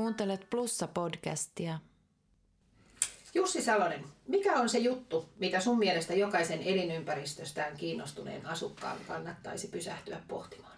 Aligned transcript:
Kuuntelet 0.00 0.46
Plussa-podcastia. 0.50 1.78
Jussi 3.34 3.62
Salonen, 3.62 4.04
mikä 4.28 4.52
on 4.52 4.68
se 4.68 4.78
juttu, 4.78 5.28
mitä 5.38 5.60
sun 5.60 5.78
mielestä 5.78 6.14
jokaisen 6.14 6.62
elinympäristöstään 6.62 7.76
kiinnostuneen 7.76 8.46
asukkaan 8.46 8.96
kannattaisi 9.08 9.68
pysähtyä 9.68 10.20
pohtimaan? 10.28 10.76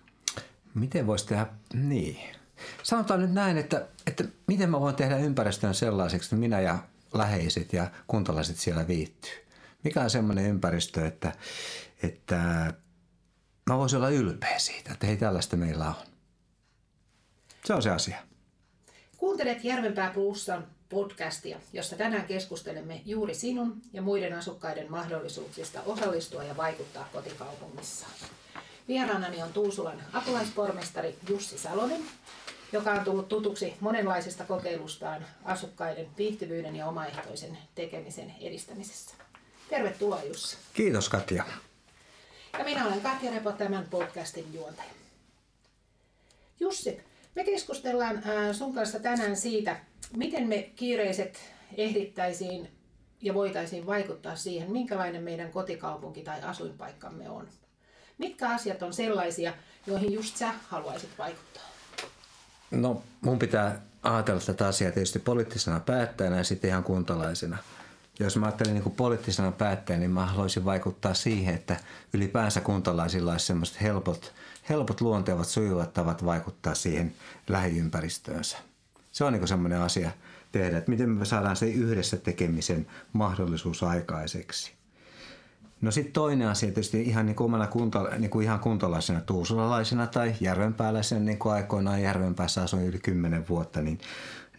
Miten 0.74 1.06
voisi 1.06 1.26
tehdä 1.26 1.46
niin? 1.74 2.36
Sanotaan 2.82 3.20
nyt 3.20 3.32
näin, 3.32 3.58
että, 3.58 3.86
että 4.06 4.24
miten 4.46 4.70
mä 4.70 4.80
voin 4.80 4.96
tehdä 4.96 5.16
ympäristön 5.16 5.74
sellaiseksi, 5.74 6.26
että 6.26 6.36
minä 6.36 6.60
ja 6.60 6.78
läheiset 7.14 7.72
ja 7.72 7.90
kuntalaiset 8.06 8.56
siellä 8.56 8.88
viittyy. 8.88 9.46
Mikä 9.84 10.02
on 10.02 10.10
semmoinen 10.10 10.46
ympäristö, 10.46 11.06
että, 11.06 11.32
että 12.02 12.36
mä 13.66 13.78
voisin 13.78 13.96
olla 13.96 14.10
ylpeä 14.10 14.58
siitä, 14.58 14.92
että 14.92 15.06
hei 15.06 15.16
tällaista 15.16 15.56
meillä 15.56 15.88
on. 15.88 15.94
Se 17.64 17.74
on 17.74 17.82
se 17.82 17.90
asia. 17.90 18.31
Kuuntelet 19.22 19.64
Järvenpää 19.64 20.10
Plussan 20.10 20.66
podcastia, 20.88 21.60
jossa 21.72 21.96
tänään 21.96 22.26
keskustelemme 22.26 23.02
juuri 23.06 23.34
sinun 23.34 23.82
ja 23.92 24.02
muiden 24.02 24.32
asukkaiden 24.32 24.90
mahdollisuuksista 24.90 25.82
osallistua 25.86 26.44
ja 26.44 26.56
vaikuttaa 26.56 27.08
kotikaupungissaan. 27.12 28.12
Vieraanani 28.88 29.42
on 29.42 29.52
Tuusulan 29.52 30.02
apulaispormestari 30.12 31.18
Jussi 31.28 31.58
Salonen, 31.58 32.02
joka 32.72 32.92
on 32.92 33.04
tullut 33.04 33.28
tutuksi 33.28 33.74
monenlaisista 33.80 34.44
kokeilustaan 34.44 35.26
asukkaiden 35.44 36.06
viihtyvyyden 36.18 36.76
ja 36.76 36.86
omaehtoisen 36.86 37.58
tekemisen 37.74 38.34
edistämisessä. 38.40 39.14
Tervetuloa 39.70 40.22
Jussi. 40.22 40.56
Kiitos 40.74 41.08
Katja. 41.08 41.44
Ja 42.58 42.64
minä 42.64 42.86
olen 42.86 43.00
Katja 43.00 43.30
Repo, 43.30 43.52
tämän 43.52 43.86
podcastin 43.90 44.54
juontaja. 44.54 44.90
Jussi, 46.60 47.11
me 47.34 47.44
keskustellaan 47.44 48.16
äh, 48.16 48.54
sun 48.54 48.74
kanssa 48.74 49.00
tänään 49.00 49.36
siitä, 49.36 49.76
miten 50.16 50.48
me 50.48 50.62
kiireiset 50.76 51.38
ehdittäisiin 51.76 52.68
ja 53.22 53.34
voitaisiin 53.34 53.86
vaikuttaa 53.86 54.36
siihen, 54.36 54.72
minkälainen 54.72 55.22
meidän 55.22 55.50
kotikaupunki 55.50 56.22
tai 56.22 56.40
asuinpaikkamme 56.42 57.30
on. 57.30 57.48
Mitkä 58.18 58.48
asiat 58.48 58.82
on 58.82 58.92
sellaisia, 58.92 59.54
joihin 59.86 60.12
just 60.12 60.36
sä 60.36 60.54
haluaisit 60.68 61.10
vaikuttaa? 61.18 61.62
No 62.70 63.02
mun 63.20 63.38
pitää 63.38 63.80
ajatella 64.02 64.40
tätä 64.40 64.66
asiaa 64.66 64.92
tietysti 64.92 65.18
poliittisena 65.18 65.80
päättäjänä 65.80 66.36
ja 66.36 66.44
sitten 66.44 66.70
ihan 66.70 66.84
kuntalaisena. 66.84 67.58
Jos 68.20 68.36
mä 68.36 68.46
ajattelen 68.46 68.74
niin 68.74 68.90
poliittisena 68.96 69.52
päättäjänä, 69.52 70.00
niin 70.00 70.10
mä 70.10 70.26
haluaisin 70.26 70.64
vaikuttaa 70.64 71.14
siihen, 71.14 71.54
että 71.54 71.76
ylipäänsä 72.12 72.60
kuntalaisilla 72.60 73.32
olisi 73.32 73.46
semmoiset 73.46 73.82
helpot, 73.82 74.32
helpot 74.68 75.00
luontevat, 75.00 75.48
sujuvat 75.48 75.92
tavat 75.92 76.24
vaikuttaa 76.24 76.74
siihen 76.74 77.14
lähiympäristöönsä. 77.48 78.58
Se 79.12 79.24
on 79.24 79.32
niin 79.32 79.48
semmoinen 79.48 79.80
asia 79.80 80.10
tehdä, 80.52 80.78
että 80.78 80.90
miten 80.90 81.10
me 81.10 81.24
saadaan 81.24 81.56
se 81.56 81.66
yhdessä 81.66 82.16
tekemisen 82.16 82.86
mahdollisuus 83.12 83.82
aikaiseksi. 83.82 84.72
No 85.80 85.90
sitten 85.90 86.12
toinen 86.12 86.48
asia 86.48 86.68
tietysti 86.68 87.02
ihan 87.02 87.26
niin 87.26 87.36
kuin 87.36 87.44
omana 87.44 87.66
kunta, 87.66 88.08
niin 88.18 88.30
kuin 88.30 88.44
ihan 88.44 88.60
kuntalaisena 88.60 89.20
tuusulalaisena 89.20 90.06
tai 90.06 90.34
järvenpääläisenä, 90.40 91.20
niin 91.20 91.38
kuin 91.38 91.52
aikoinaan 91.52 92.02
järvenpäässä 92.02 92.62
asuin 92.62 92.86
yli 92.86 92.98
kymmenen 92.98 93.48
vuotta, 93.48 93.80
niin, 93.80 93.98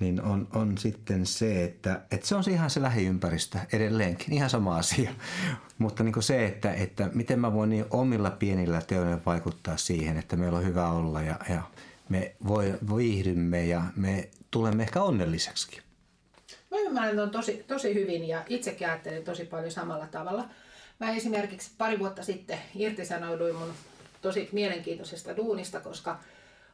niin 0.03 0.21
on, 0.21 0.47
on 0.55 0.77
sitten 0.77 1.25
se, 1.25 1.63
että, 1.63 2.01
että 2.11 2.27
se 2.27 2.35
on 2.35 2.43
se 2.43 2.51
ihan 2.51 2.69
se 2.69 2.81
lähiympäristö 2.81 3.57
edelleenkin, 3.73 4.33
ihan 4.33 4.49
sama 4.49 4.77
asia. 4.77 5.11
Mutta 5.77 6.03
niin 6.03 6.13
kuin 6.13 6.23
se, 6.23 6.45
että, 6.45 6.73
että 6.73 7.09
miten 7.13 7.39
mä 7.39 7.53
voin 7.53 7.69
niin 7.69 7.85
omilla 7.89 8.31
pienillä 8.31 8.81
teoilla 8.81 9.19
vaikuttaa 9.25 9.77
siihen, 9.77 10.17
että 10.17 10.35
meillä 10.35 10.57
on 10.57 10.65
hyvä 10.65 10.89
olla 10.89 11.21
ja, 11.21 11.35
ja 11.49 11.61
me 12.09 12.35
voi, 12.47 12.73
viihdymme 12.95 13.65
ja 13.65 13.81
me 13.95 14.29
tulemme 14.51 14.83
ehkä 14.83 15.03
onnelliseksi. 15.03 15.81
Mä 16.71 16.77
ymmärrän 16.77 17.19
on 17.19 17.29
tosi, 17.29 17.65
tosi 17.67 17.93
hyvin 17.93 18.27
ja 18.27 18.43
itsekin 18.49 18.87
ajattelen 18.87 19.23
tosi 19.23 19.45
paljon 19.45 19.71
samalla 19.71 20.07
tavalla. 20.07 20.45
Mä 20.99 21.11
esimerkiksi 21.11 21.71
pari 21.77 21.99
vuotta 21.99 22.23
sitten 22.23 22.57
irtisanouduin 22.75 23.55
mun 23.55 23.73
tosi 24.21 24.49
mielenkiintoisesta 24.51 25.37
duunista, 25.37 25.79
koska 25.79 26.19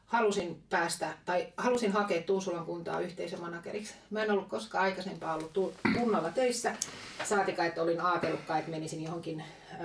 halusin 0.10 0.64
päästä 0.70 1.14
tai 1.26 1.48
halusin 1.58 1.92
hakea 1.92 2.22
Tuusulan 2.22 2.66
kuntaa 2.66 3.00
yhteisömanageriksi. 3.00 3.94
Mä 4.10 4.24
en 4.24 4.32
ollut 4.32 4.48
koskaan 4.48 4.84
aikaisempaa 4.84 5.36
ollut 5.36 5.80
kunnalla 6.00 6.30
töissä, 6.30 6.76
saatika, 7.24 7.66
että 7.66 7.82
olin 7.82 8.02
ajatellutkaan, 8.02 8.60
että 8.60 8.72
menisin 8.72 9.04
johonkin 9.04 9.44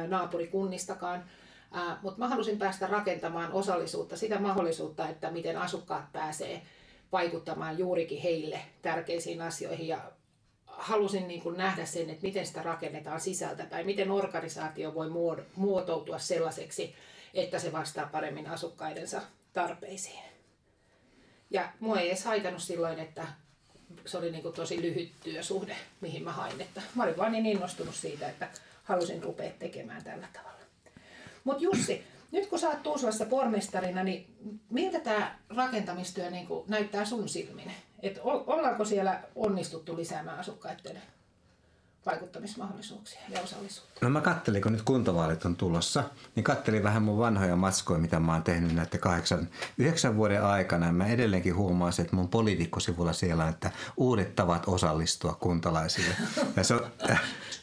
naapurikunnistakaan. 0.08 1.24
Mutta 2.02 2.18
mä 2.18 2.28
halusin 2.28 2.58
päästä 2.58 2.86
rakentamaan 2.86 3.52
osallisuutta, 3.52 4.16
sitä 4.16 4.38
mahdollisuutta, 4.38 5.08
että 5.08 5.30
miten 5.30 5.58
asukkaat 5.58 6.12
pääsee 6.12 6.62
vaikuttamaan 7.12 7.78
juurikin 7.78 8.22
heille 8.22 8.60
tärkeisiin 8.82 9.42
asioihin 9.42 9.88
ja 9.88 9.98
halusin 10.66 11.28
niin 11.28 11.42
kuin 11.42 11.56
nähdä 11.56 11.84
sen, 11.84 12.10
että 12.10 12.26
miten 12.26 12.46
sitä 12.46 12.62
rakennetaan 12.62 13.20
sisältä 13.20 13.66
tai 13.66 13.84
miten 13.84 14.10
organisaatio 14.10 14.94
voi 14.94 15.10
muotoutua 15.56 16.18
sellaiseksi, 16.18 16.94
että 17.34 17.58
se 17.58 17.72
vastaa 17.72 18.08
paremmin 18.12 18.46
asukkaidensa 18.46 19.22
tarpeisiin. 19.54 20.22
Ja 21.50 21.72
mua 21.80 22.00
ei 22.00 22.08
edes 22.08 22.24
haitannut 22.24 22.62
silloin, 22.62 22.98
että 22.98 23.26
se 24.06 24.18
oli 24.18 24.30
niin 24.30 24.42
kuin 24.42 24.54
tosi 24.54 24.82
lyhyt 24.82 25.12
työsuhde, 25.22 25.76
mihin 26.00 26.24
mä 26.24 26.32
hain. 26.32 26.60
Että 26.60 26.82
mä 26.94 27.02
olin 27.02 27.16
vaan 27.16 27.32
niin 27.32 27.46
innostunut 27.46 27.94
siitä, 27.94 28.28
että 28.28 28.48
halusin 28.84 29.22
rupea 29.22 29.50
tekemään 29.58 30.04
tällä 30.04 30.28
tavalla. 30.32 30.54
Mutta 31.44 31.62
Jussi, 31.62 32.04
nyt 32.32 32.46
kun 32.46 32.58
sä 32.58 32.68
oot 32.68 32.82
Tuusulassa 32.82 33.26
pormestarina, 33.26 34.02
niin 34.02 34.36
miltä 34.70 35.00
tämä 35.00 35.38
rakentamistyö 35.48 36.30
niin 36.30 36.48
näyttää 36.68 37.04
sun 37.04 37.28
silmin? 37.28 37.72
Et 38.02 38.20
ollaanko 38.22 38.84
siellä 38.84 39.22
onnistuttu 39.34 39.96
lisäämään 39.96 40.38
asukkaiden 40.38 41.02
vaikuttamismahdollisuuksia 42.06 43.20
ja 43.28 43.40
osallisuutta? 43.40 43.94
No 44.00 44.10
mä 44.10 44.20
kattelin, 44.20 44.62
kun 44.62 44.72
nyt 44.72 44.82
kuntavaalit 44.82 45.44
on 45.44 45.56
tulossa, 45.56 46.04
niin 46.36 46.44
kattelin 46.44 46.82
vähän 46.82 47.02
mun 47.02 47.18
vanhoja 47.18 47.56
matskoja, 47.56 47.98
mitä 47.98 48.20
mä 48.20 48.32
oon 48.32 48.42
tehnyt 48.42 48.74
näiden 48.74 49.00
kahdeksan, 49.00 49.48
yhdeksän 49.78 50.16
vuoden 50.16 50.44
aikana. 50.44 50.92
Mä 50.92 51.06
edelleenkin 51.06 51.56
huomaan 51.56 51.92
että 52.00 52.16
mun 52.16 52.28
poliitikkosivulla 52.28 53.12
siellä 53.12 53.44
on, 53.44 53.50
että 53.50 53.70
uudet 53.96 54.36
tavat 54.36 54.62
osallistua 54.66 55.36
kuntalaisille. 55.40 56.14
Ja 56.56 56.64
se 56.64 56.74
on, 56.74 56.86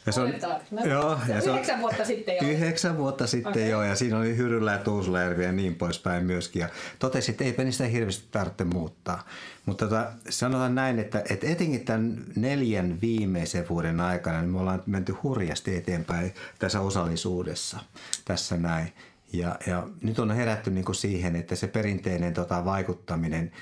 ja 0.06 0.12
se 0.12 0.20
on, 0.20 0.34
no, 0.70 0.84
joo, 0.84 1.18
ja 1.28 1.40
se 1.40 1.50
on, 1.50 1.56
yhdeksän 1.56 1.80
vuotta 1.80 2.04
sitten 2.04 2.36
jo. 2.36 2.48
Yhdeksän 2.48 2.98
vuotta 2.98 3.26
sitten 3.26 3.52
okay. 3.52 3.68
jo, 3.68 3.82
ja 3.82 3.96
siinä 3.96 4.18
oli 4.18 4.36
Hyrylä 4.36 4.72
ja 4.72 4.78
Tuusulajärvi 4.78 5.44
ja 5.44 5.52
niin 5.52 5.74
poispäin 5.74 6.24
myöskin. 6.24 6.60
Ja 6.60 6.68
totesin, 6.98 7.32
että 7.32 7.44
eipä 7.44 7.64
niistä 7.64 7.84
hirveästi 7.84 8.28
tarvitse 8.30 8.64
muuttaa. 8.64 9.24
Mutta 9.66 9.88
tota, 9.88 10.12
sanotaan 10.28 10.74
näin, 10.74 10.98
että, 10.98 11.22
että 11.30 11.46
etenkin 11.46 11.84
tämän 11.84 12.24
neljän 12.36 13.00
viimeisen 13.00 13.68
vuoden 13.68 14.00
aikana 14.00 14.40
niin 14.40 14.50
me 14.50 14.60
ollaan 14.60 14.82
menty 14.86 15.12
hurjasti 15.22 15.76
eteenpäin 15.76 16.34
tässä 16.58 16.80
osallisuudessa, 16.80 17.80
tässä 18.24 18.56
näin. 18.56 18.92
Ja, 19.32 19.58
ja 19.66 19.88
nyt 20.02 20.18
on 20.18 20.30
herätty 20.30 20.70
niin 20.70 20.84
kuin 20.84 20.96
siihen, 20.96 21.36
että 21.36 21.56
se 21.56 21.66
perinteinen 21.66 22.34
tota, 22.34 22.64
vaikuttaminen 22.64 23.52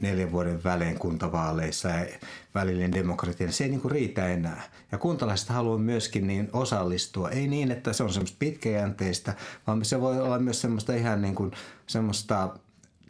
neljän 0.00 0.32
vuoden 0.32 0.64
välein 0.64 0.98
kuntavaaleissa 0.98 1.88
ja 1.88 2.06
välillinen 2.54 2.92
demokratia, 2.92 3.46
niin 3.46 3.54
se 3.54 3.64
ei 3.64 3.70
niin 3.70 3.80
kuin 3.80 3.92
riitä 3.92 4.26
enää. 4.26 4.62
Ja 4.92 4.98
kuntalaiset 4.98 5.48
haluaa 5.48 5.78
myöskin 5.78 6.26
niin 6.26 6.50
osallistua. 6.52 7.30
Ei 7.30 7.48
niin, 7.48 7.70
että 7.70 7.92
se 7.92 8.02
on 8.02 8.12
semmoista 8.12 8.36
pitkäjänteistä, 8.38 9.34
vaan 9.66 9.84
se 9.84 10.00
voi 10.00 10.20
olla 10.20 10.38
myös 10.38 10.60
semmoista 10.60 10.94
ihan 10.94 11.22
niin 11.22 11.34
kuin 11.34 11.52
semmoista 11.86 12.56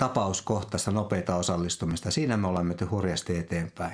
tapauskohtaista 0.01 0.91
nopeita 0.91 1.37
osallistumista. 1.37 2.11
Siinä 2.11 2.37
me 2.37 2.47
ollaan 2.47 2.67
menty 2.67 2.85
hurjasti 2.85 3.39
eteenpäin. 3.39 3.93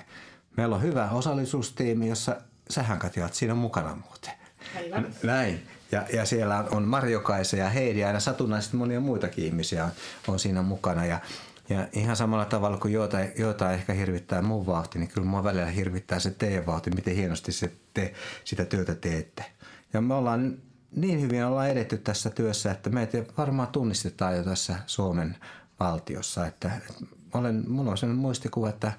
Meillä 0.56 0.76
on 0.76 0.82
hyvä 0.82 1.10
osallisuustiimi, 1.10 2.08
jossa 2.08 2.36
sähän 2.70 2.98
Katja 2.98 3.28
siinä 3.32 3.54
mukana 3.54 3.94
muuten. 3.94 4.32
Aivan. 4.76 5.06
Näin. 5.22 5.66
Ja, 5.92 6.04
ja 6.12 6.24
siellä 6.24 6.64
on 6.70 6.82
Marjokaisa 6.82 7.56
ja 7.56 7.68
Heidi 7.68 8.00
ja 8.00 8.06
aina 8.06 8.20
satunnaisesti 8.20 8.76
monia 8.76 9.00
muitakin 9.00 9.44
ihmisiä 9.44 9.84
on, 9.84 9.90
on 10.28 10.38
siinä 10.38 10.62
mukana. 10.62 11.04
Ja, 11.04 11.20
ja 11.68 11.88
ihan 11.92 12.16
samalla 12.16 12.44
tavalla 12.44 12.78
kuin 12.78 12.94
joita, 12.94 13.18
joita 13.38 13.72
ehkä 13.72 13.92
hirvittää 13.92 14.42
mun 14.42 14.66
vauhti, 14.66 14.98
niin 14.98 15.08
kyllä 15.08 15.26
mua 15.26 15.44
välillä 15.44 15.66
hirvittää 15.66 16.18
se 16.18 16.30
teidän 16.30 16.66
vauhti, 16.66 16.90
miten 16.90 17.16
hienosti 17.16 17.52
se 17.52 17.72
te, 17.94 18.12
sitä 18.44 18.64
työtä 18.64 18.94
teette. 18.94 19.44
Ja 19.92 20.00
me 20.00 20.14
ollaan 20.14 20.58
niin 20.96 21.20
hyvin 21.20 21.44
ollaan 21.44 21.70
edetty 21.70 21.98
tässä 21.98 22.30
työssä, 22.30 22.70
että 22.70 22.90
meitä 22.90 23.18
varmaan 23.38 23.68
tunnistetaan 23.68 24.36
jo 24.36 24.42
tässä 24.42 24.76
Suomen 24.86 25.36
valtiossa. 25.80 26.46
Että, 26.46 26.70
että 26.76 27.04
olen, 27.34 27.64
mulla 27.70 27.90
on 27.90 27.98
sellainen 27.98 28.22
muistikuva, 28.22 28.68
että, 28.68 28.92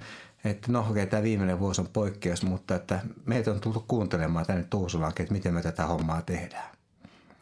että 0.46 0.72
no 0.72 0.86
okei, 0.90 1.08
tämä 1.08 1.24
viimeinen 1.24 1.60
vuosi 1.60 1.82
on 1.82 1.88
poikkeus, 1.94 2.44
mutta 2.44 2.76
että 2.76 3.00
meitä 3.26 3.52
on 3.52 3.62
tullut 3.62 3.86
kuuntelemaan 3.88 4.46
tänne 4.46 4.66
Tuusulaankin, 4.70 5.24
että 5.24 5.34
miten 5.34 5.54
me 5.54 5.62
tätä 5.62 5.86
hommaa 5.86 6.22
tehdään. 6.22 6.70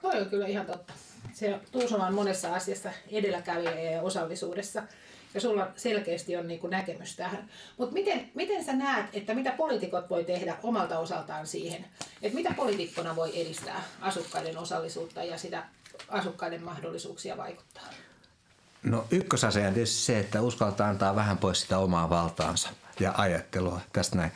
No 0.04 0.10
on 0.10 0.30
kyllä 0.30 0.48
ihan 0.48 0.66
totta. 0.66 0.94
Se 1.34 1.60
Tuusula 1.72 2.08
on 2.08 2.14
monessa 2.14 2.54
asiassa 2.54 2.90
edelläkävijä 3.12 3.92
ja 3.92 4.02
osallisuudessa 4.02 4.84
ja 5.34 5.42
sulla 5.42 5.68
selkeästi 5.76 6.38
on 6.38 6.48
niin 6.48 6.60
kuin 6.60 6.72
näkemys 6.72 7.16
tähän. 7.16 7.50
Mutta 7.78 7.94
miten, 7.94 8.32
miten 8.34 8.64
sä 8.64 8.74
näet, 8.74 9.06
että 9.14 9.34
mitä 9.34 9.52
poliitikot 9.52 10.10
voi 10.10 10.24
tehdä 10.24 10.58
omalta 10.64 11.00
osaltaan 11.00 11.48
siihen, 11.48 11.86
että 12.22 12.36
mitä 12.36 12.54
poliitikkona 12.58 13.16
voi 13.16 13.42
edistää 13.42 13.84
asukkaiden 14.02 14.58
osallisuutta 14.58 15.24
ja 15.24 15.38
sitä 15.38 15.64
asukkaiden 16.10 16.64
mahdollisuuksia 16.64 17.38
vaikuttaa? 17.38 17.84
No 18.86 19.06
ykkösasia 19.12 19.68
on 19.68 19.74
tietysti 19.74 19.98
se, 19.98 20.20
että 20.20 20.42
uskaltaa 20.42 20.88
antaa 20.88 21.16
vähän 21.16 21.38
pois 21.38 21.62
sitä 21.62 21.78
omaa 21.78 22.10
valtaansa 22.10 22.70
ja 23.00 23.14
ajattelua. 23.18 23.82
Tästä 23.94 24.16
näin 24.16 24.32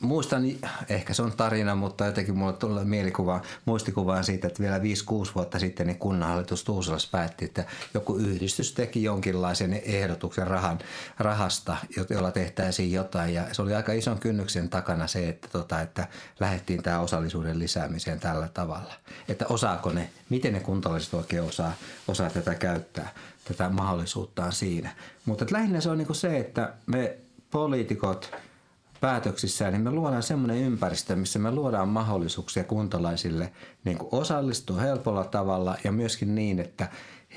muistan, 0.00 0.42
ehkä 0.88 1.14
se 1.14 1.22
on 1.22 1.32
tarina, 1.32 1.74
mutta 1.74 2.06
jotenkin 2.06 2.38
mulla 2.38 2.52
tulee 2.52 2.84
mielikuva, 2.84 3.40
muistikuvaan 3.64 4.24
siitä, 4.24 4.46
että 4.46 4.62
vielä 4.62 4.78
5-6 4.78 4.80
vuotta 5.34 5.58
sitten 5.58 5.86
niin 5.86 5.98
kunnanhallitus 5.98 6.64
Tuusulassa 6.64 7.08
päätti, 7.12 7.44
että 7.44 7.64
joku 7.94 8.16
yhdistys 8.16 8.72
teki 8.72 9.02
jonkinlaisen 9.02 9.72
ehdotuksen 9.84 10.46
rahan, 10.46 10.78
rahasta, 11.18 11.76
jolla 12.10 12.30
tehtäisiin 12.30 12.92
jotain. 12.92 13.34
Ja 13.34 13.42
se 13.52 13.62
oli 13.62 13.74
aika 13.74 13.92
ison 13.92 14.18
kynnyksen 14.18 14.68
takana 14.68 15.06
se, 15.06 15.28
että, 15.28 15.48
tota, 15.48 15.80
että 15.80 16.08
lähdettiin 16.40 16.82
tämä 16.82 17.00
osallisuuden 17.00 17.58
lisäämiseen 17.58 18.20
tällä 18.20 18.48
tavalla. 18.54 18.94
Että 19.28 19.46
osaako 19.46 19.92
ne, 19.92 20.10
miten 20.28 20.52
ne 20.52 20.60
kuntalaiset 20.60 21.14
oikein 21.14 21.42
osaa, 21.42 21.72
osaa 22.08 22.30
tätä 22.30 22.54
käyttää, 22.54 23.12
tätä 23.44 23.68
mahdollisuuttaan 23.68 24.52
siinä. 24.52 24.90
Mutta 25.24 25.46
lähinnä 25.50 25.80
se 25.80 25.90
on 25.90 25.98
niin 25.98 26.14
se, 26.14 26.38
että 26.38 26.72
me 26.86 27.16
poliitikot– 27.50 28.30
päätöksissään, 29.02 29.72
niin 29.72 29.82
me 29.82 29.90
luodaan 29.90 30.22
semmoinen 30.22 30.56
ympäristö, 30.56 31.16
missä 31.16 31.38
me 31.38 31.50
luodaan 31.50 31.88
mahdollisuuksia 31.88 32.64
kuntalaisille 32.64 33.52
niin 33.84 33.98
kuin 33.98 34.08
osallistua 34.12 34.80
helpolla 34.80 35.24
tavalla 35.24 35.76
ja 35.84 35.92
myöskin 35.92 36.34
niin, 36.34 36.58
että 36.58 36.88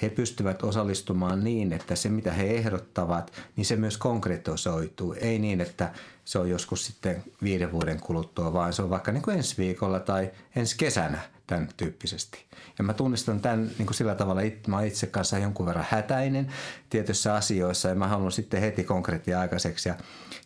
he 0.02 0.10
pystyvät 0.10 0.64
osallistumaan 0.64 1.44
niin, 1.44 1.74
että 1.74 1.96
se 1.96 2.10
mitä 2.10 2.34
he 2.34 2.44
ehdottavat, 2.44 3.32
niin 3.56 3.66
se 3.66 3.76
myös 3.76 3.98
konkretisoituu. 3.98 5.16
Ei 5.20 5.40
niin, 5.40 5.62
että 5.62 5.94
se 6.26 6.40
on 6.40 6.50
joskus 6.50 6.86
sitten 6.86 7.24
viiden 7.44 7.72
vuoden 7.72 8.00
kuluttua, 8.00 8.54
vaan 8.54 8.74
se 8.74 8.82
on 8.82 8.90
vaikka 8.90 9.12
niin 9.12 9.24
kuin 9.24 9.38
ensi 9.38 9.58
viikolla 9.58 10.00
tai 10.00 10.32
ensi 10.56 10.78
kesänä 10.78 11.20
tämän 11.48 11.70
tyyppisesti. 11.78 12.46
Ja 12.78 12.84
mä 12.84 12.94
tunnistan 12.94 13.42
tämän 13.42 13.68
niin 13.78 13.86
kuin 13.86 13.94
sillä 13.94 14.16
tavalla, 14.16 14.42
että 14.42 14.72
mä 14.72 14.84
itse 14.84 15.08
kanssa 15.08 15.38
jonkun 15.38 15.66
verran 15.66 15.86
hätäinen 15.90 16.54
tietyissä 16.90 17.36
asioissa 17.36 17.90
ja 17.90 17.96
mä 17.96 18.08
haluan 18.08 18.32
sitten 18.32 18.62
heti 18.62 18.84
konkreettia 18.84 19.40
aikaiseksi. 19.40 19.90
Ja, 19.90 19.96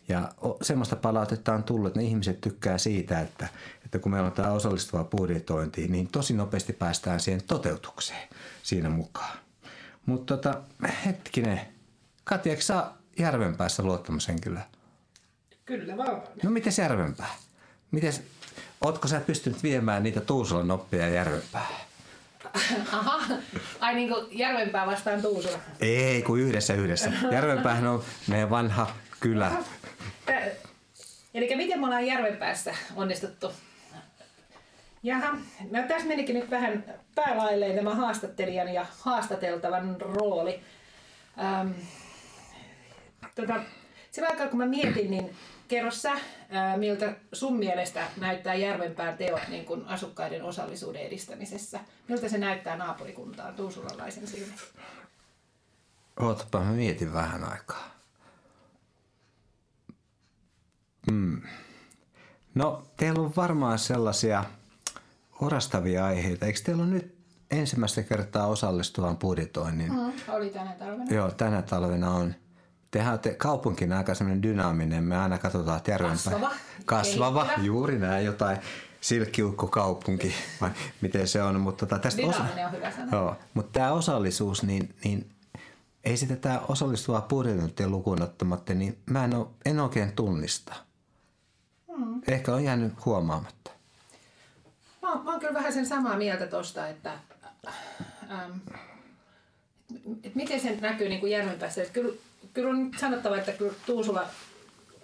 ja 0.08 0.32
semmoista 0.62 0.96
palautetta 0.96 1.54
on 1.54 1.62
tullut, 1.62 1.86
että 1.86 2.00
ne 2.00 2.06
ihmiset 2.06 2.40
tykkää 2.40 2.78
siitä, 2.78 3.20
että, 3.20 3.48
että 3.84 3.98
kun 3.98 4.12
meillä 4.12 4.26
on 4.26 4.32
tämä 4.32 4.52
osallistuva 4.52 5.04
budjetointi, 5.04 5.88
niin 5.88 6.08
tosi 6.08 6.34
nopeasti 6.34 6.72
päästään 6.72 7.20
siihen 7.20 7.42
toteutukseen 7.46 8.28
siinä 8.62 8.90
mukaan. 8.90 9.38
Mutta 10.06 10.36
tota, 10.36 10.60
hetkinen, 11.06 11.60
Katja, 12.24 12.50
eikö 12.50 12.62
saa 12.62 12.98
Järvenpäässä 13.18 13.82
luottamushenkilöä? 13.82 14.62
Kyllä 15.64 15.96
vaan. 15.96 16.22
No 16.42 16.50
miten 16.50 16.72
Järvenpää? 16.78 17.34
Miten, 17.90 18.12
ootko 18.80 19.08
sä 19.08 19.20
pystynyt 19.20 19.62
viemään 19.62 20.02
niitä 20.02 20.20
Tuusulan 20.20 20.70
oppia 20.70 21.08
Järvenpäähän? 21.08 21.80
Aha, 22.92 23.20
ai 23.80 23.94
niin 23.94 24.08
kuin 24.08 24.38
Järvenpää 24.38 24.86
vastaan 24.86 25.22
Tuusula. 25.22 25.58
Ei, 25.80 26.22
kun 26.22 26.40
yhdessä 26.40 26.74
yhdessä. 26.74 27.12
Järvenpäähän 27.32 27.86
on 27.86 28.04
meidän 28.26 28.50
vanha 28.50 28.90
kylä. 29.20 29.52
Eli 31.34 31.56
miten 31.56 31.80
me 31.80 31.86
ollaan 31.86 32.06
Järvenpäässä 32.06 32.74
onnistuttu? 32.96 33.52
Jaha, 35.02 35.30
no 35.70 35.82
tässä 35.88 36.08
menikin 36.08 36.34
nyt 36.34 36.50
vähän 36.50 36.84
päälailleen 37.14 37.76
tämä 37.76 37.94
haastattelijan 37.94 38.68
ja 38.68 38.86
haastateltavan 38.98 40.00
rooli. 40.00 40.60
Ähm, 41.38 41.70
tota, 43.34 43.54
sillä 44.10 44.28
aikaa 44.28 44.46
kun 44.46 44.58
mä 44.58 44.66
mietin, 44.66 45.10
niin 45.10 45.36
kerro 45.70 45.90
sä, 45.90 46.12
miltä 46.76 47.16
sun 47.32 47.58
mielestä 47.58 48.06
näyttää 48.20 48.54
Järvenpään 48.54 49.16
teot 49.16 49.48
niin 49.48 49.64
kuin 49.64 49.84
asukkaiden 49.86 50.44
osallisuuden 50.44 51.02
edistämisessä? 51.02 51.80
Miltä 52.08 52.28
se 52.28 52.38
näyttää 52.38 52.76
naapurikuntaan 52.76 53.54
tuusulalaisen 53.54 54.26
silmin? 54.26 54.54
Ootapa, 56.20 56.60
mä 56.60 56.72
mietin 56.72 57.12
vähän 57.12 57.44
aikaa. 57.44 57.90
Hmm. 61.10 61.42
No, 62.54 62.82
teillä 62.96 63.20
on 63.20 63.32
varmaan 63.36 63.78
sellaisia 63.78 64.44
orastavia 65.40 66.04
aiheita. 66.04 66.46
Eikö 66.46 66.60
teillä 66.64 66.82
ole 66.82 66.90
nyt 66.90 67.18
ensimmäistä 67.50 68.02
kertaa 68.02 68.46
osallistuvan 68.46 69.16
budjetoinnin? 69.16 69.92
Mm, 69.92 70.12
oli 70.28 70.50
tänä 70.50 70.72
talvena. 70.72 71.14
Joo, 71.14 71.30
tänä 71.30 71.62
talvena 71.62 72.10
on 72.10 72.34
tehän 72.90 73.12
olette 73.12 73.34
kaupunkin 73.34 73.92
aika 73.92 74.14
semmoinen 74.14 74.42
dynaaminen. 74.42 75.04
Me 75.04 75.16
aina 75.16 75.38
katsotaan, 75.38 75.76
että 75.76 75.98
Kasvava. 75.98 76.50
Kasvava, 76.84 77.40
Kehittyvä. 77.40 77.66
juuri 77.66 77.98
näin 77.98 78.26
jotain 78.26 78.58
silkkiukkokaupunki, 79.00 80.34
vai 80.60 80.70
miten 81.00 81.28
se 81.28 81.42
on. 81.42 81.60
Mutta 81.60 81.86
tota, 81.86 82.02
tästä 82.02 82.22
osa... 82.26 82.40
on 82.66 82.72
hyvä 82.72 82.90
sana. 82.90 83.08
Joo, 83.12 83.36
mutta 83.54 83.80
tämä 83.80 83.92
osallisuus, 83.92 84.62
niin, 84.62 84.94
niin 85.04 85.30
ei 86.04 86.16
sitä 86.16 86.36
tämä 86.36 86.60
osallistuvaa 86.68 87.20
budjetointia 87.20 87.88
lukuun 87.88 88.22
ottamatta, 88.22 88.74
niin 88.74 88.98
mä 89.06 89.24
en, 89.24 89.34
ole, 89.34 89.46
en 89.64 89.80
oikein 89.80 90.12
tunnista. 90.12 90.74
Hmm. 91.96 92.22
Ehkä 92.28 92.54
on 92.54 92.64
jäänyt 92.64 93.04
huomaamatta. 93.04 93.70
Mä 95.02 95.12
oon, 95.12 95.24
mä 95.24 95.30
oon 95.30 95.40
kyllä 95.40 95.54
vähän 95.54 95.72
sen 95.72 95.86
samaa 95.86 96.16
mieltä 96.16 96.46
tuosta, 96.46 96.88
että 96.88 97.12
ähm, 98.30 98.52
et 100.24 100.34
miten 100.34 100.60
se 100.60 100.78
näkyy 100.80 101.08
niin 101.08 101.20
kuin 101.20 101.32
Järvenpäässä. 101.32 101.82
Että 101.82 101.94
kyllä 101.94 102.14
kyllä 102.52 102.70
on 102.70 102.90
sanottava, 102.96 103.36
että 103.36 103.52
kyllä 103.52 103.72
Tuusula 103.86 104.26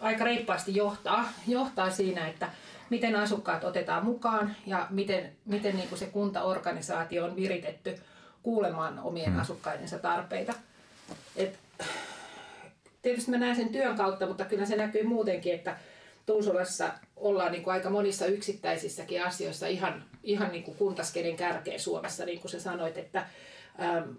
aika 0.01 0.25
reippaasti 0.25 0.75
johtaa, 0.75 1.33
johtaa 1.49 1.91
siinä, 1.91 2.29
että 2.29 2.51
miten 2.91 3.17
asukkaat 3.17 3.65
otetaan 3.65 4.05
mukaan 4.05 4.57
ja 4.67 4.87
miten, 4.91 5.33
miten 5.45 5.77
niin 5.77 5.89
kuin 5.89 5.99
se 5.99 6.07
kuntaorganisaatio 6.07 7.25
on 7.25 7.37
viritetty 7.37 7.99
kuulemaan 8.43 8.99
omien 8.99 9.31
hmm. 9.31 9.41
asukkaidensa 9.41 9.99
tarpeita. 9.99 10.55
Et, 11.37 11.59
tietysti 13.03 13.31
mä 13.31 13.39
näen 13.39 13.57
sen 13.57 13.69
työn 13.69 13.97
kautta, 13.97 14.27
mutta 14.27 14.45
kyllä 14.45 14.67
se 14.67 14.77
näkyy 14.77 15.03
muutenkin, 15.03 15.55
että 15.55 15.77
Tuusulassa 16.27 16.91
ollaan 17.17 17.53
niin 17.53 17.63
kuin 17.63 17.75
aika 17.75 17.91
monissa 17.91 18.27
yksittäisissäkin 18.27 19.25
asioissa 19.25 19.67
ihan, 19.67 20.05
ihan 20.23 20.53
niin 20.53 20.65
kuin 20.65 20.77
kuntaskenen 20.77 21.37
kärkeä 21.37 21.79
Suomessa, 21.79 22.25
niin 22.25 22.41
kuin 22.41 22.51
sä 22.51 22.61
sanoit, 22.61 22.99
että 22.99 23.27
ähm, 23.81 24.11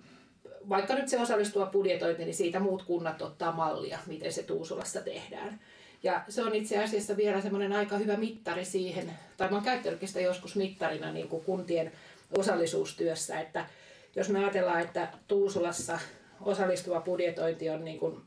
vaikka 0.69 0.96
nyt 0.96 1.08
se 1.08 1.19
osallistua 1.19 1.66
budjetointi, 1.66 2.25
niin 2.25 2.36
siitä 2.36 2.60
muut 2.60 2.84
kunnat 2.84 3.22
ottaa 3.22 3.52
mallia, 3.52 4.00
miten 4.08 4.34
se 4.34 4.44
Tuusulassa 4.44 5.02
tehdään. 5.02 5.60
Ja 6.04 6.22
se 6.30 6.44
on 6.44 6.56
itse 6.56 6.84
asiassa 6.84 7.18
vielä 7.18 7.42
semmoinen 7.42 7.74
aika 7.74 7.98
hyvä 7.98 8.18
mittari 8.18 8.66
siihen, 8.66 9.14
tai 9.38 9.50
mä 9.50 9.56
oon 9.56 9.66
käyttänytkin 9.66 10.08
sitä 10.08 10.22
joskus 10.22 10.56
mittarina 10.56 11.12
niin 11.12 11.28
kuin 11.28 11.44
kuntien 11.44 11.92
osallisuustyössä, 12.38 13.40
että 13.40 13.66
jos 14.16 14.30
me 14.30 14.40
ajatellaan, 14.40 14.81
että 14.81 15.08
Tuusulassa 15.28 16.00
osallistuva 16.42 17.02
budjetointi 17.02 17.69
on 17.69 17.86
niin 17.86 18.00
kuin, 18.00 18.21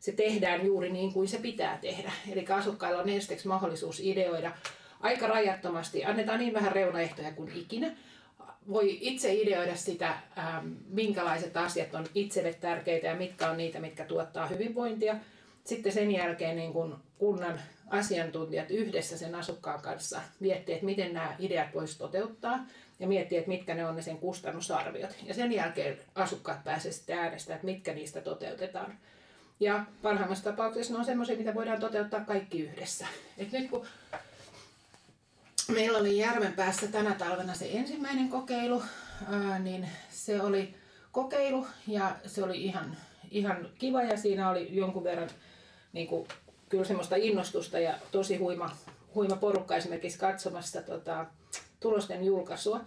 se 0.00 0.12
tehdään 0.12 0.66
juuri 0.66 0.92
niin 0.92 1.12
kuin 1.12 1.28
se 1.28 1.38
pitää 1.38 1.78
tehdä. 1.82 2.12
Eli 2.32 2.46
asukkailla 2.50 3.02
on 3.02 3.08
ensiksi 3.08 3.48
mahdollisuus 3.48 4.00
ideoida 4.00 4.52
aika 5.00 5.26
rajattomasti, 5.26 6.04
annetaan 6.04 6.38
niin 6.38 6.54
vähän 6.54 6.72
reunaehtoja 6.72 7.32
kuin 7.32 7.52
ikinä, 7.54 7.96
voi 8.68 8.98
itse 9.00 9.34
ideoida 9.34 9.76
sitä, 9.76 10.08
ähm, 10.38 10.68
minkälaiset 10.88 11.56
asiat 11.56 11.94
on 11.94 12.06
itselle 12.14 12.54
tärkeitä 12.54 13.06
ja 13.06 13.14
mitkä 13.14 13.50
on 13.50 13.56
niitä, 13.56 13.80
mitkä 13.80 14.04
tuottaa 14.04 14.46
hyvinvointia. 14.46 15.16
Sitten 15.64 15.92
sen 15.92 16.10
jälkeen 16.10 16.56
niin 16.56 16.72
kun 16.72 16.98
kunnan 17.18 17.60
asiantuntijat 17.90 18.70
yhdessä 18.70 19.18
sen 19.18 19.34
asukkaan 19.34 19.82
kanssa 19.82 20.20
miettii, 20.40 20.74
että 20.74 20.86
miten 20.86 21.14
nämä 21.14 21.36
ideat 21.38 21.74
voisi 21.74 21.98
toteuttaa 21.98 22.66
ja 23.00 23.06
miettii, 23.06 23.38
että 23.38 23.48
mitkä 23.48 23.74
ne 23.74 23.86
on 23.86 23.96
ne 23.96 24.02
sen 24.02 24.18
kustannusarviot. 24.18 25.10
Ja 25.24 25.34
sen 25.34 25.52
jälkeen 25.52 25.98
asukkaat 26.14 26.64
pääsevät 26.64 26.94
sitten 26.94 27.18
äänestämään, 27.18 27.56
että 27.56 27.66
mitkä 27.66 27.94
niistä 27.94 28.20
toteutetaan. 28.20 28.98
Ja 29.60 29.84
parhaimmassa 30.02 30.44
tapauksessa 30.44 30.92
ne 30.92 30.98
on 30.98 31.04
semmoisia, 31.04 31.36
mitä 31.36 31.54
voidaan 31.54 31.80
toteuttaa 31.80 32.20
kaikki 32.20 32.62
yhdessä. 32.62 33.06
Et 33.38 33.52
nyt 33.52 33.70
kun 33.70 33.86
meillä 35.68 35.98
oli 35.98 36.18
Järvenpäässä 36.18 36.86
tänä 36.88 37.14
talvena 37.14 37.54
se 37.54 37.70
ensimmäinen 37.72 38.28
kokeilu, 38.28 38.82
ää, 39.30 39.58
niin 39.58 39.88
se 40.10 40.42
oli 40.42 40.74
kokeilu 41.12 41.66
ja 41.86 42.16
se 42.26 42.42
oli 42.44 42.64
ihan, 42.64 42.96
ihan 43.30 43.68
kiva 43.78 44.02
ja 44.02 44.16
siinä 44.16 44.50
oli 44.50 44.68
jonkun 44.70 45.04
verran 45.04 45.30
niin 45.92 46.06
kuin, 46.06 46.28
kyllä 46.68 46.84
semmoista 46.84 47.16
innostusta 47.16 47.78
ja 47.78 47.94
tosi 48.12 48.36
huima, 48.36 48.76
huima 49.14 49.36
porukka 49.36 49.76
esimerkiksi 49.76 50.18
katsomassa 50.18 50.82
tota, 50.82 51.26
tulosten 51.80 52.24
julkaisua. 52.24 52.80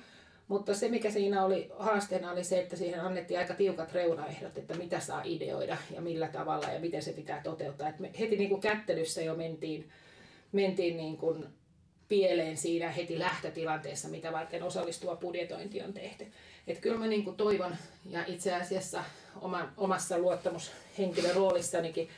Mutta 0.48 0.74
se, 0.74 0.90
mikä 0.90 1.12
siinä 1.12 1.46
oli 1.46 1.72
haasteena, 1.80 2.32
oli 2.32 2.44
se, 2.44 2.60
että 2.60 2.76
siihen 2.76 3.02
annettiin 3.02 3.40
aika 3.40 3.54
tiukat 3.54 3.94
reunaehdot, 3.94 4.58
että 4.58 4.74
mitä 4.74 5.00
saa 5.00 5.22
ideoida 5.26 5.78
ja 5.92 6.02
millä 6.02 6.28
tavalla 6.28 6.68
ja 6.68 6.80
miten 6.80 7.04
se 7.04 7.14
pitää 7.14 7.42
toteuttaa. 7.44 7.90
Et 7.90 8.00
me 8.00 8.12
heti 8.20 8.38
niin 8.38 8.50
kuin 8.50 8.62
kättelyssä 8.62 9.22
jo 9.22 9.36
mentiin, 9.36 9.90
mentiin 10.52 10.98
niin 10.98 11.18
kuin 11.18 11.46
pieleen 12.10 12.58
siinä 12.58 12.92
heti 12.92 13.20
lähtötilanteessa, 13.20 14.08
mitä 14.08 14.32
varten 14.32 14.64
osallistuva 14.64 15.16
budjetointi 15.16 15.82
on 15.82 15.94
tehty. 15.94 16.28
Et 16.68 16.80
kyllä 16.80 16.98
mä 16.98 17.08
niin 17.08 17.24
kuin 17.24 17.36
toivon, 17.36 17.76
ja 18.06 18.24
itse 18.28 18.56
asiassa 18.56 19.04
oma, 19.42 19.70
omassa 19.78 20.18
luottamushenkilön 20.18 21.36
roolissanikin 21.36 22.10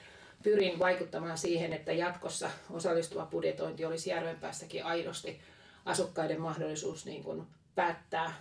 pyrin 0.43 0.79
vaikuttamaan 0.79 1.37
siihen, 1.37 1.73
että 1.73 1.91
jatkossa 1.91 2.49
osallistuva 2.69 3.25
budjetointi 3.25 3.85
olisi 3.85 4.09
Järvenpäässäkin 4.09 4.85
aidosti 4.85 5.41
asukkaiden 5.85 6.41
mahdollisuus 6.41 7.05
niin 7.05 7.23
kuin 7.23 7.43
päättää, 7.75 8.33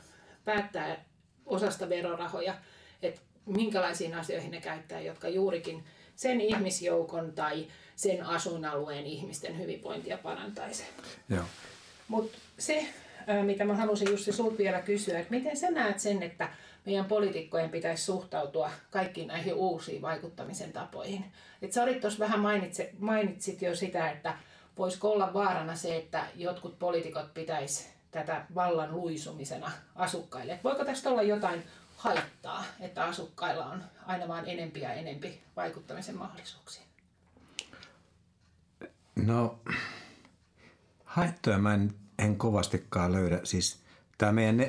päättää 0.44 1.04
osasta 1.46 1.88
verorahoja. 1.88 2.54
Et 3.02 3.20
minkälaisiin 3.46 4.14
asioihin 4.14 4.50
ne 4.50 4.60
käyttää, 4.60 5.00
jotka 5.00 5.28
juurikin 5.28 5.84
sen 6.20 6.40
ihmisjoukon 6.40 7.32
tai 7.32 7.66
sen 7.96 8.26
asuinalueen 8.26 9.06
ihmisten 9.06 9.58
hyvinvointia 9.58 10.18
parantaisi. 10.18 10.84
Joo. 11.28 11.44
Mutta 12.08 12.38
se, 12.58 12.86
mitä 13.42 13.64
mä 13.64 13.74
halusin 13.74 14.10
Jussi 14.10 14.32
sulta 14.32 14.58
vielä 14.58 14.82
kysyä, 14.82 15.18
että 15.18 15.30
miten 15.30 15.56
sä 15.56 15.70
näet 15.70 16.00
sen, 16.00 16.22
että 16.22 16.48
meidän 16.86 17.04
poliitikkojen 17.04 17.70
pitäisi 17.70 18.04
suhtautua 18.04 18.70
kaikkiin 18.90 19.28
näihin 19.28 19.54
uusiin 19.54 20.02
vaikuttamisen 20.02 20.72
tapoihin. 20.72 21.24
Et 21.62 21.72
sä 21.72 21.82
olit 21.82 22.00
tuossa 22.00 22.18
vähän 22.18 22.40
mainitse, 22.40 22.90
mainitsit 22.98 23.62
jo 23.62 23.76
sitä, 23.76 24.10
että 24.10 24.38
voisiko 24.78 25.10
olla 25.10 25.34
vaarana 25.34 25.76
se, 25.76 25.96
että 25.96 26.26
jotkut 26.36 26.78
poliitikot 26.78 27.34
pitäisi 27.34 27.88
tätä 28.10 28.46
vallan 28.54 28.92
luisumisena 28.92 29.72
asukkaille. 29.94 30.52
Et 30.52 30.64
voiko 30.64 30.84
tästä 30.84 31.10
olla 31.10 31.22
jotain 31.22 31.64
haittaa, 31.96 32.64
että 32.80 33.04
asukkailla 33.04 33.66
on 33.66 33.84
aina 34.06 34.28
vaan 34.28 34.48
enempi 34.48 34.80
ja 34.80 34.92
enempi 34.92 35.42
vaikuttamisen 35.56 36.16
mahdollisuuksia? 36.16 36.82
No, 39.16 39.58
haittoja 41.04 41.58
mä 41.58 41.74
en, 41.74 41.94
en 42.18 42.36
kovastikaan 42.36 43.12
löydä. 43.12 43.40
Siis 43.44 43.80
tämä 44.18 44.32
meidän 44.32 44.60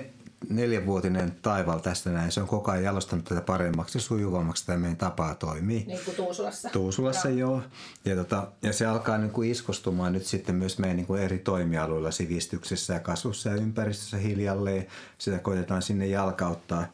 neljänvuotinen 0.49 1.35
taival 1.41 1.79
tästä 1.79 2.09
näin, 2.09 2.31
se 2.31 2.41
on 2.41 2.47
koko 2.47 2.71
ajan 2.71 2.83
jalostanut 2.83 3.25
tätä 3.25 3.41
paremmaksi 3.41 3.97
ja 3.97 4.01
sujuvammaksi 4.01 4.65
tämä 4.65 4.77
meidän 4.77 4.97
tapaa 4.97 5.35
toimii. 5.35 5.83
Niin 5.87 5.99
kuin 6.05 6.15
Tuusulassa. 6.15 6.69
Tuusulassa 6.69 7.29
joo. 7.29 7.51
joo. 7.51 7.61
Ja, 8.05 8.15
tota, 8.15 8.47
ja 8.61 8.73
se 8.73 8.85
alkaa 8.85 9.17
niin 9.17 9.31
kuin 9.31 9.51
iskostumaan 9.51 10.13
nyt 10.13 10.25
sitten 10.25 10.55
myös 10.55 10.79
meidän 10.79 10.97
niin 10.97 11.07
kuin 11.07 11.21
eri 11.21 11.39
toimialueilla 11.39 12.11
sivistyksessä 12.11 12.93
ja 12.93 12.99
kasvussa 12.99 13.49
ja 13.49 13.55
ympäristössä 13.55 14.17
hiljalleen. 14.17 14.87
Sitä 15.17 15.39
koitetaan 15.39 15.81
sinne 15.81 16.07
jalkauttaa, 16.07 16.85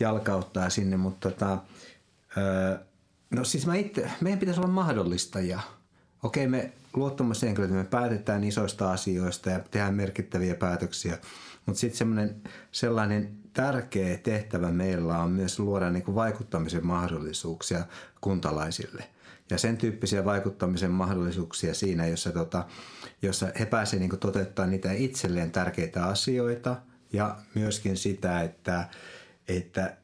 jalkauttaa 0.00 0.70
sinne, 0.70 0.96
mutta 0.96 1.30
tota, 1.30 1.58
öö, 2.36 2.78
no 3.30 3.44
siis 3.44 3.66
mä 3.66 3.74
itse, 3.74 4.10
meidän 4.20 4.38
pitäisi 4.38 4.60
olla 4.60 4.70
mahdollistajia. 4.70 5.60
Okei, 6.22 6.46
me 6.46 6.72
luottamushenkilöt, 6.94 7.70
me 7.70 7.84
päätetään 7.84 8.44
isoista 8.44 8.92
asioista 8.92 9.50
ja 9.50 9.60
tehdään 9.70 9.94
merkittäviä 9.94 10.54
päätöksiä, 10.54 11.18
mutta 11.66 11.80
sitten 11.80 12.42
sellainen 12.72 13.42
tärkeä 13.52 14.16
tehtävä 14.16 14.70
meillä 14.70 15.18
on 15.18 15.30
myös 15.30 15.58
luoda 15.58 15.90
niin 15.90 16.02
kuin 16.02 16.14
vaikuttamisen 16.14 16.86
mahdollisuuksia 16.86 17.84
kuntalaisille. 18.20 19.04
Ja 19.50 19.58
sen 19.58 19.76
tyyppisiä 19.76 20.24
vaikuttamisen 20.24 20.90
mahdollisuuksia 20.90 21.74
siinä, 21.74 22.06
jossa, 22.06 22.32
tota, 22.32 22.64
jossa 23.22 23.48
he 23.58 23.66
pääsevät 23.66 24.00
niin 24.00 24.20
toteuttamaan 24.20 24.70
niitä 24.70 24.92
itselleen 24.92 25.50
tärkeitä 25.50 26.04
asioita 26.04 26.76
ja 27.12 27.36
myöskin 27.54 27.96
sitä, 27.96 28.42
että, 28.42 28.88
että 29.48 29.96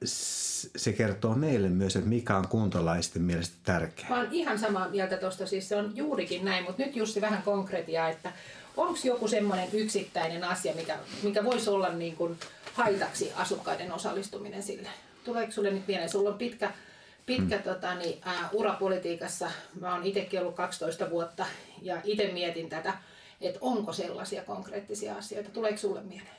se 0.76 0.92
kertoo 0.92 1.34
meille 1.34 1.68
myös, 1.68 1.96
että 1.96 2.08
mikä 2.08 2.36
on 2.36 2.48
kuntalaisten 2.48 3.22
mielestä 3.22 3.56
tärkeää. 3.64 4.08
Mä 4.10 4.16
oon 4.16 4.28
ihan 4.30 4.58
samaa 4.58 4.88
mieltä 4.88 5.16
tuosta, 5.16 5.46
siis 5.46 5.68
se 5.68 5.76
on 5.76 5.96
juurikin 5.96 6.44
näin, 6.44 6.64
mutta 6.64 6.82
nyt 6.82 6.96
Jussi 6.96 7.20
vähän 7.20 7.42
konkretiaa, 7.42 8.08
että 8.08 8.32
onko 8.78 8.98
joku 9.04 9.28
semmoinen 9.28 9.68
yksittäinen 9.72 10.44
asia, 10.44 10.74
mikä, 10.74 10.98
mikä 11.22 11.44
voisi 11.44 11.70
olla 11.70 11.88
niin 11.88 12.16
kuin 12.16 12.38
haitaksi 12.72 13.32
asukkaiden 13.36 13.92
osallistuminen 13.92 14.62
sille? 14.62 14.88
Tuleeko 15.24 15.52
sulle 15.52 15.70
nyt 15.70 15.86
mieleen? 15.86 16.10
Sulla 16.10 16.30
on 16.30 16.38
pitkä, 16.38 16.72
pitkä 17.26 17.56
hmm. 17.56 17.64
tota, 17.64 17.94
niin, 17.94 18.18
ää, 18.24 18.48
urapolitiikassa. 18.52 19.50
Mä 19.80 19.94
oon 19.94 20.04
itsekin 20.04 20.40
ollut 20.40 20.54
12 20.54 21.10
vuotta 21.10 21.46
ja 21.82 22.00
itse 22.04 22.32
mietin 22.32 22.68
tätä, 22.68 22.94
että 23.40 23.58
onko 23.62 23.92
sellaisia 23.92 24.44
konkreettisia 24.44 25.14
asioita. 25.14 25.50
Tuleeko 25.50 25.78
sulle 25.78 26.02
mieleen? 26.02 26.38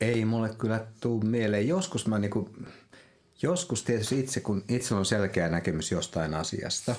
Ei 0.00 0.24
mulle 0.24 0.50
kyllä 0.58 0.86
tuu 1.00 1.20
mieleen. 1.20 1.68
Joskus 1.68 2.06
mä 2.06 2.18
niinku, 2.18 2.50
joskus 3.42 3.82
tietysti 3.82 4.20
itse, 4.20 4.40
kun 4.40 4.64
itse 4.68 4.94
on 4.94 5.06
selkeä 5.06 5.48
näkemys 5.48 5.92
jostain 5.92 6.34
asiasta, 6.34 6.94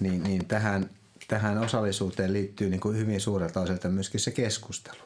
niin, 0.00 0.22
niin 0.22 0.46
tähän 0.46 0.90
tähän 1.28 1.58
osallisuuteen 1.58 2.32
liittyy 2.32 2.70
niin 2.70 2.80
kuin 2.80 2.96
hyvin 2.96 3.20
suurelta 3.20 3.60
osalta 3.60 3.88
myöskin 3.88 4.20
se 4.20 4.30
keskustelu. 4.30 5.02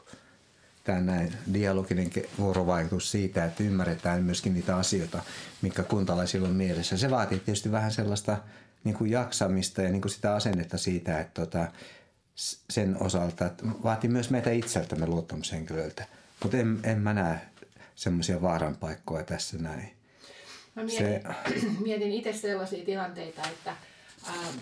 Tämä 0.85 1.01
näin 1.01 1.33
dialoginen 1.55 2.11
vuorovaikutus 2.39 3.11
siitä, 3.11 3.45
että 3.45 3.63
ymmärretään 3.63 4.23
myöskin 4.23 4.55
niitä 4.55 4.77
asioita, 4.77 5.23
mikä 5.63 5.83
kuntalaisilla 5.83 6.49
on 6.49 6.55
mielessä. 6.55 6.97
Se 6.97 7.11
vaatii 7.11 7.39
tietysti 7.39 7.73
vähän 7.73 7.93
sellaista 7.93 8.37
niin 8.85 8.95
kuin 8.95 9.11
jaksamista 9.11 9.83
ja 9.83 9.91
niin 9.91 10.03
kuin 10.03 10.13
sitä 10.13 10.35
asennetta 10.35 10.79
siitä, 10.79 11.21
että 11.21 11.41
tota, 11.41 11.67
sen 12.71 12.97
osalta, 13.03 13.47
että 13.47 13.67
vaatii 13.67 14.11
myös 14.11 14.31
meitä 14.31 14.51
itseltämme 14.51 15.07
luottamushenkilöiltä. 15.07 16.07
Mutta 16.43 16.57
en, 16.57 16.81
en 16.83 16.99
mä 16.99 17.15
näe 17.15 17.41
semmoisia 17.95 18.43
vaaranpaikkoja 18.43 19.25
tässä 19.25 19.59
näin. 19.59 19.93
Mä 20.77 20.85
mietin, 20.85 21.07
se... 21.07 21.23
mietin 21.85 22.13
itse 22.13 22.33
sellaisia 22.33 22.85
tilanteita, 22.85 23.43
että 23.43 23.71
ähm, 24.29 24.57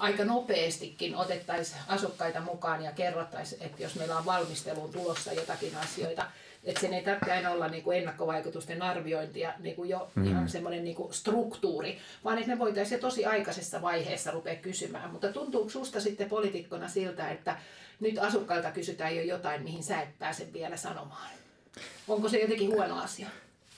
aika 0.00 0.24
nopeastikin 0.24 1.16
otettaisiin 1.16 1.80
asukkaita 1.88 2.40
mukaan 2.40 2.84
ja 2.84 2.92
kerrottaisiin, 2.92 3.62
että 3.62 3.82
jos 3.82 3.94
meillä 3.94 4.18
on 4.18 4.24
valmisteluun 4.24 4.92
tulossa 4.92 5.32
jotakin 5.32 5.76
asioita, 5.76 6.26
että 6.64 6.80
sen 6.80 6.94
ei 6.94 7.04
tarvitse 7.04 7.32
aina 7.32 7.50
olla 7.50 7.68
niin 7.68 7.82
kuin 7.82 7.98
ennakkovaikutusten 7.98 8.82
arviointia 8.82 9.52
niin 9.58 9.76
kuin 9.76 9.90
jo 9.90 10.10
mm. 10.14 10.26
ihan 10.26 10.48
semmoinen 10.48 10.84
niin 10.84 10.96
kuin 10.96 11.14
struktuuri, 11.14 11.98
vaan 12.24 12.38
että 12.38 12.50
me 12.50 12.58
voitaisiin 12.58 12.96
jo 12.96 13.00
tosi 13.00 13.24
aikaisessa 13.24 13.82
vaiheessa 13.82 14.30
rupea 14.30 14.56
kysymään. 14.56 15.10
Mutta 15.10 15.32
tuntuuko 15.32 15.70
susta 15.70 16.00
sitten 16.00 16.28
poliitikkona 16.28 16.88
siltä, 16.88 17.30
että 17.30 17.56
nyt 18.00 18.18
asukkailta 18.18 18.70
kysytään 18.70 19.16
jo 19.16 19.22
jotain, 19.22 19.62
mihin 19.62 19.82
sä 19.82 20.00
et 20.00 20.18
pääse 20.18 20.52
vielä 20.52 20.76
sanomaan? 20.76 21.30
Onko 22.08 22.28
se 22.28 22.38
jotenkin 22.38 22.70
huono 22.70 23.02
asia? 23.02 23.28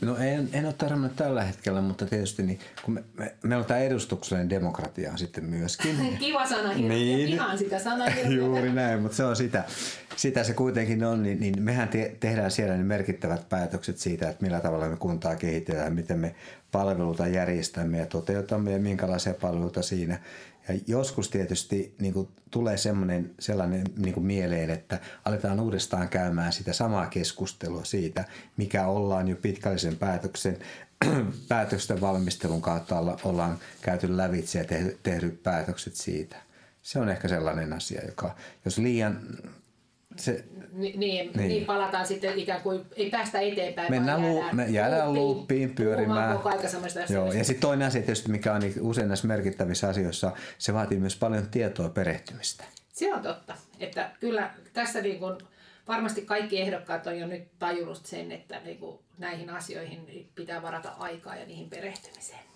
No 0.02 0.16
en, 0.16 0.48
en 0.52 0.64
ole 0.64 0.72
tarvinnut 0.72 1.16
tällä 1.16 1.44
hetkellä, 1.44 1.80
mutta 1.80 2.06
tietysti 2.06 2.42
niin, 2.42 2.58
kun 2.84 2.94
me, 2.94 3.04
me, 3.18 3.34
meillä 3.42 3.60
on 3.60 3.64
tämä 3.64 3.80
edustuksellinen 3.80 4.50
demokratia 4.50 5.16
sitten 5.16 5.44
myöskin. 5.44 5.96
Kiva 6.20 6.46
sana, 6.46 6.72
niin. 6.72 7.28
ihan 7.28 7.58
sitä 7.58 7.78
sanaa. 7.78 8.08
Juuri 8.36 8.72
näin, 8.72 9.02
mutta 9.02 9.16
se 9.16 9.24
on 9.24 9.36
sitä. 9.36 9.64
Sitä 10.16 10.44
se 10.44 10.54
kuitenkin 10.54 11.04
on, 11.04 11.22
niin, 11.22 11.40
niin 11.40 11.62
mehän 11.62 11.88
te, 11.88 12.16
tehdään 12.20 12.50
siellä 12.50 12.76
ne 12.76 12.82
merkittävät 12.82 13.48
päätökset 13.48 13.98
siitä, 13.98 14.30
että 14.30 14.44
millä 14.44 14.60
tavalla 14.60 14.88
me 14.88 14.96
kuntaa 14.96 15.36
kehitetään, 15.36 15.94
miten 15.94 16.18
me 16.18 16.34
palveluita 16.72 17.26
järjestämme 17.26 17.98
ja 17.98 18.06
toteutamme 18.06 18.72
ja 18.72 18.78
minkälaisia 18.78 19.34
palveluita 19.34 19.82
siinä. 19.82 20.20
Ja 20.68 20.80
joskus 20.86 21.28
tietysti 21.28 21.94
niin 21.98 22.12
kuin 22.12 22.28
tulee 22.50 22.76
semmoinen, 22.76 23.34
sellainen 23.38 23.86
niin 23.96 24.14
kuin 24.14 24.26
mieleen, 24.26 24.70
että 24.70 24.98
aletaan 25.24 25.60
uudestaan 25.60 26.08
käymään 26.08 26.52
sitä 26.52 26.72
samaa 26.72 27.06
keskustelua 27.06 27.84
siitä, 27.84 28.24
mikä 28.56 28.86
ollaan 28.86 29.28
jo 29.28 29.36
pitkällisen 29.36 29.96
päätöksen, 29.96 30.58
päätösten 31.48 32.00
valmistelun 32.00 32.62
kautta 32.62 32.98
olla, 32.98 33.18
ollaan 33.24 33.58
käyty 33.82 34.16
lävitse 34.16 34.58
ja 34.58 34.64
tehty 35.02 35.40
päätökset 35.42 35.94
siitä. 35.96 36.36
Se 36.82 36.98
on 36.98 37.08
ehkä 37.08 37.28
sellainen 37.28 37.72
asia, 37.72 38.04
joka 38.06 38.34
jos 38.64 38.78
liian 38.78 39.20
se, 40.16 40.44
niin, 40.72 41.00
niin, 41.00 41.30
niin, 41.34 41.64
palataan 41.64 42.06
sitten 42.06 42.38
ikään 42.38 42.60
kuin, 42.60 42.86
ei 42.96 43.10
päästä 43.10 43.40
eteenpäin, 43.40 43.90
Mennään 43.90 44.22
vaan 44.22 44.34
jäädään, 44.34 44.56
me 44.56 44.66
jäädään 44.68 45.14
luuppiin 45.14 45.74
pyörimään. 45.74 46.36
Koko 46.36 46.48
aika 46.48 46.68
Joo, 47.08 47.32
ja 47.32 47.44
sitten 47.44 47.60
toinen 47.60 47.88
asia 47.88 48.02
tietysti, 48.02 48.30
mikä 48.30 48.54
on 48.54 48.60
niin 48.60 48.74
usein 48.80 49.08
näissä 49.08 49.28
merkittävissä 49.28 49.88
asioissa, 49.88 50.32
se 50.58 50.74
vaatii 50.74 50.98
myös 50.98 51.16
paljon 51.16 51.48
tietoa 51.50 51.88
perehtymistä. 51.88 52.64
Se 52.92 53.14
on 53.14 53.22
totta, 53.22 53.54
että 53.80 54.10
kyllä 54.20 54.50
tässä 54.72 55.00
niin 55.00 55.18
kuin, 55.18 55.38
varmasti 55.88 56.22
kaikki 56.22 56.60
ehdokkaat 56.60 57.06
on 57.06 57.18
jo 57.18 57.26
nyt 57.26 57.44
tajunnut 57.58 58.06
sen, 58.06 58.32
että 58.32 58.60
niin 58.64 58.78
kuin 58.78 58.98
näihin 59.18 59.50
asioihin 59.50 60.28
pitää 60.34 60.62
varata 60.62 60.92
aikaa 60.98 61.36
ja 61.36 61.46
niihin 61.46 61.70
perehtymiseen. 61.70 62.51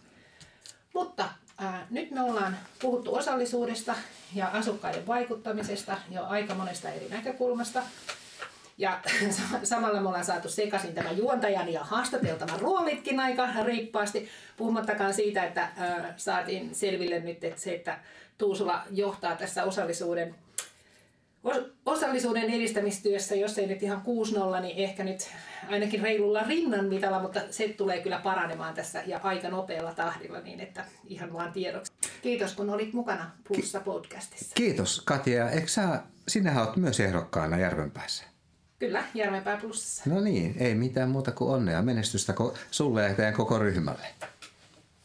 Mutta 0.96 1.28
ää, 1.58 1.86
nyt 1.90 2.10
me 2.10 2.20
ollaan 2.20 2.58
puhuttu 2.80 3.14
osallisuudesta 3.14 3.94
ja 4.34 4.48
asukkaiden 4.48 5.06
vaikuttamisesta 5.06 5.96
jo 6.10 6.24
aika 6.24 6.54
monesta 6.54 6.88
eri 6.88 7.08
näkökulmasta. 7.08 7.82
Ja 8.78 9.00
samalla 9.64 10.00
me 10.00 10.08
ollaan 10.08 10.24
saatu 10.24 10.48
sekaisin 10.48 10.94
tämä 10.94 11.10
juontajan 11.10 11.72
ja 11.72 11.84
haastateltavan 11.84 12.60
roolitkin 12.60 13.20
aika 13.20 13.48
riippaasti. 13.64 14.28
Puhumattakaan 14.56 15.14
siitä, 15.14 15.44
että 15.44 15.68
saatiin 16.16 16.74
selville 16.74 17.20
nyt, 17.20 17.44
että 17.44 17.60
se, 17.60 17.74
että 17.74 17.98
Tuusula 18.38 18.82
johtaa 18.90 19.36
tässä 19.36 19.64
osallisuuden 19.64 20.34
osallisuuden 21.86 22.50
edistämistyössä, 22.50 23.34
jos 23.34 23.58
ei 23.58 23.66
nyt 23.66 23.82
ihan 23.82 24.02
6-0, 24.58 24.60
niin 24.60 24.76
ehkä 24.76 25.04
nyt 25.04 25.28
ainakin 25.68 26.02
reilulla 26.02 26.42
rinnan 26.42 26.84
mitalla, 26.84 27.22
mutta 27.22 27.40
se 27.50 27.68
tulee 27.68 28.02
kyllä 28.02 28.18
paranemaan 28.18 28.74
tässä 28.74 29.02
ja 29.06 29.20
aika 29.22 29.48
nopealla 29.48 29.94
tahdilla, 29.94 30.40
niin 30.40 30.60
että 30.60 30.84
ihan 31.08 31.32
vaan 31.32 31.52
tiedoksi. 31.52 31.92
Kiitos 32.22 32.54
kun 32.54 32.70
olit 32.70 32.92
mukana 32.92 33.30
Plussa 33.48 33.80
podcastissa. 33.80 34.54
Kiitos 34.54 35.02
Katja. 35.04 35.50
Eikö 35.50 35.68
sä, 35.68 36.02
sinähän 36.28 36.64
olet 36.64 36.76
myös 36.76 37.00
ehdokkaana 37.00 37.58
Järvenpäässä? 37.58 38.24
Kyllä, 38.78 39.04
Järvenpää 39.14 39.56
Plussassa. 39.56 40.10
No 40.10 40.20
niin, 40.20 40.54
ei 40.58 40.74
mitään 40.74 41.08
muuta 41.08 41.32
kuin 41.32 41.50
onnea 41.50 41.82
menestystä 41.82 42.34
sulle 42.70 43.02
ja 43.02 43.14
teidän 43.14 43.34
koko 43.34 43.58
ryhmälle. 43.58 44.06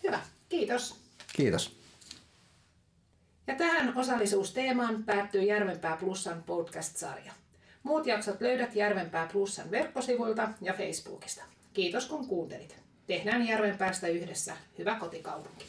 Hyvä, 0.03 0.19
kiitos. 0.49 0.95
Kiitos. 1.33 1.80
Ja 3.51 3.57
tähän 3.57 3.97
osallisuusteemaan 3.97 5.03
päättyy 5.03 5.41
Järvenpää 5.41 5.97
Plussan 5.97 6.43
podcast-sarja. 6.43 7.31
Muut 7.83 8.05
jaksot 8.05 8.41
löydät 8.41 8.75
Järvenpää 8.75 9.27
Plussan 9.31 9.71
verkkosivuilta 9.71 10.49
ja 10.61 10.73
Facebookista. 10.73 11.43
Kiitos 11.73 12.07
kun 12.07 12.27
kuuntelit. 12.27 12.75
Tehdään 13.07 13.47
Järvenpäästä 13.47 14.07
yhdessä 14.07 14.53
hyvä 14.77 14.95
kotikaupunki. 14.95 15.65